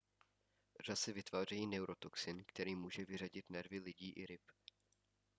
[0.85, 4.41] řasy vytvářejí neurotoxin který může vyřadit nervy lidí i ryb